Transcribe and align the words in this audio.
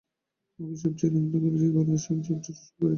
মুখে 0.59 0.75
সব 0.75 0.93
চেয়ে 0.97 1.13
নিন্দে 1.15 1.37
করেছে 1.39 1.67
যারা, 1.67 1.81
মনে 1.81 1.99
সব 1.99 2.17
চেয়ে 2.19 2.37
রসভোগ 2.37 2.49
করেছে 2.49 2.63
তারাই। 2.69 2.89